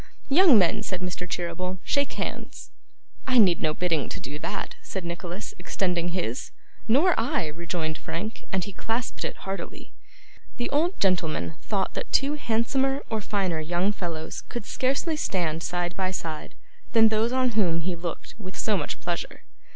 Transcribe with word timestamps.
'Young 0.29 0.57
men,' 0.57 0.81
said 0.81 1.01
Mr. 1.01 1.29
Cheeryble, 1.29 1.77
'shake 1.83 2.13
hands!' 2.13 2.71
'I 3.27 3.37
need 3.37 3.61
no 3.61 3.71
bidding 3.75 4.09
to 4.09 4.19
do 4.19 4.39
that,' 4.39 4.73
said 4.81 5.05
Nicholas, 5.05 5.53
extending 5.59 6.07
his. 6.09 6.49
'Nor 6.87 7.13
I,' 7.19 7.45
rejoined 7.45 7.99
Frank, 7.99 8.45
as 8.51 8.65
he 8.65 8.73
clasped 8.73 9.23
it 9.23 9.35
heartily. 9.45 9.91
The 10.57 10.71
old 10.71 10.99
gentleman 10.99 11.53
thought 11.61 11.93
that 11.93 12.11
two 12.11 12.33
handsomer 12.33 13.03
or 13.11 13.21
finer 13.21 13.59
young 13.59 13.91
fellows 13.91 14.41
could 14.49 14.65
scarcely 14.65 15.15
stand 15.15 15.61
side 15.61 15.95
by 15.95 16.09
side 16.09 16.55
than 16.93 17.09
those 17.09 17.31
on 17.31 17.49
whom 17.51 17.81
he 17.81 17.95
looked 17.95 18.33
with 18.39 18.57
so 18.57 18.75
much 18.75 18.99
pleasure. 19.01 19.43